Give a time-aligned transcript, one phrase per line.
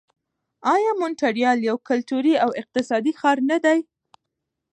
[0.73, 3.79] آیا مونټریال یو کلتوري او اقتصادي ښار نه دی؟